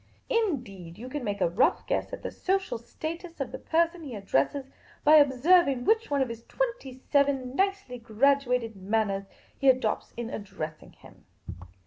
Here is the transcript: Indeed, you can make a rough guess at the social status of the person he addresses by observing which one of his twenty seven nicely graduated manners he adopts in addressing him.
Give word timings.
Indeed, 0.31 0.97
you 0.97 1.09
can 1.09 1.23
make 1.23 1.41
a 1.41 1.47
rough 1.51 1.85
guess 1.85 2.11
at 2.11 2.23
the 2.23 2.31
social 2.31 2.79
status 2.79 3.39
of 3.39 3.51
the 3.51 3.59
person 3.59 4.01
he 4.01 4.15
addresses 4.15 4.65
by 5.03 5.17
observing 5.17 5.83
which 5.85 6.09
one 6.09 6.23
of 6.23 6.29
his 6.29 6.43
twenty 6.45 6.91
seven 7.11 7.55
nicely 7.55 7.99
graduated 7.99 8.75
manners 8.75 9.25
he 9.55 9.69
adopts 9.69 10.11
in 10.17 10.31
addressing 10.31 10.93
him. 10.93 11.27